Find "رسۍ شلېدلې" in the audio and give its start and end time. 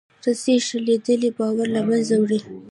0.25-1.29